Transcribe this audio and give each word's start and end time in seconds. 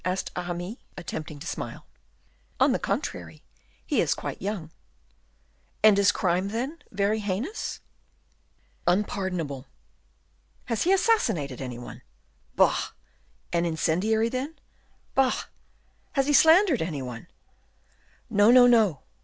asked 0.03 0.31
Aramis, 0.35 0.77
attempting 0.97 1.37
to 1.37 1.45
smile. 1.45 1.85
"On 2.59 2.71
the 2.71 2.79
contrary, 2.79 3.43
he 3.85 4.01
is 4.01 4.15
quite 4.15 4.41
young." 4.41 4.71
"Is 5.83 5.95
his 5.95 6.11
crime, 6.11 6.47
then, 6.47 6.79
very 6.89 7.19
heinous?" 7.19 7.81
"Unpardonable." 8.87 9.67
"Has 10.65 10.81
he 10.85 10.91
assassinated 10.91 11.61
any 11.61 11.77
one?" 11.77 12.01
"Bah!" 12.55 12.93
"An 13.53 13.63
incendiary, 13.63 14.29
then?" 14.29 14.55
"Bah!" 15.13 15.43
"Has 16.13 16.25
he 16.25 16.33
slandered 16.33 16.81
any 16.81 17.03
one?" 17.03 17.27
"No, 18.27 18.49
no! 18.49 19.01